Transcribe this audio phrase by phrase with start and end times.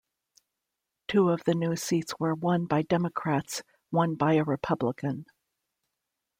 [1.07, 3.61] Two of the new seats were won by Democrats,
[3.91, 5.27] one by a Republican.